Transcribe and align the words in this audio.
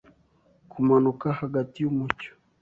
Kumanuka 0.71 1.27
hagati 1.39 1.77
yumucyo 1.83 2.31